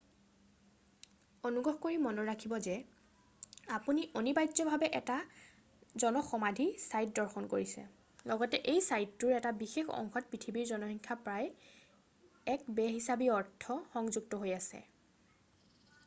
অনুগ্ৰহ 1.47 1.75
কৰি 1.81 1.97
মনত 2.05 2.23
ৰাখিব 2.29 2.53
যে 2.67 2.77
আপুনি 3.75 4.05
অনিবাৰ্যভাৱে 4.21 4.89
এটা 5.01 5.17
জন 6.05 6.17
সমাধি 6.31 6.65
ছাইট 6.85 7.13
দৰ্শন 7.21 7.49
কৰিছে 7.53 7.83
লগতে 8.33 8.61
এই 8.75 8.81
ছাইটটোৰ 8.87 9.37
এটা 9.43 9.53
বিশেষ 9.61 9.93
অংশত 10.01 10.33
পৃথিৱীৰ 10.33 10.67
জনসংখ্যাৰ 10.73 11.21
প্ৰায় 11.29 12.51
এক 12.57 12.73
বে-হিচাবী 12.81 13.29
অৰ্থ 13.37 13.79
সংযুক্ত 13.99 14.43
হৈ 14.45 14.57
আছে 14.61 14.85